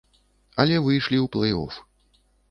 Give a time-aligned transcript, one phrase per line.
[0.61, 1.77] Але выйшлі ў плэй-оф.